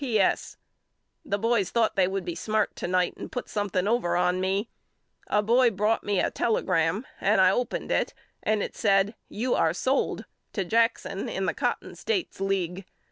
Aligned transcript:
P. 0.01 0.19
S. 0.19 0.57
The 1.23 1.37
boys 1.37 1.69
thought 1.69 1.95
they 1.95 2.07
would 2.07 2.25
be 2.25 2.33
smart 2.33 2.75
to 2.77 2.87
night 2.87 3.15
and 3.17 3.31
put 3.31 3.47
something 3.47 3.87
over 3.87 4.17
on 4.17 4.41
me. 4.41 4.67
A 5.27 5.43
boy 5.43 5.69
brought 5.69 6.03
me 6.03 6.19
a 6.19 6.31
telegram 6.31 7.05
and 7.19 7.39
I 7.39 7.51
opened 7.51 7.91
it 7.91 8.15
and 8.41 8.63
it 8.63 8.75
said 8.75 9.13
You 9.29 9.53
are 9.53 9.73
sold 9.75 10.25
to 10.53 10.65
Jackson 10.65 11.29
in 11.29 11.45
the 11.45 11.53
Cotton 11.53 11.93
States 11.95 12.41
League. 12.41 12.87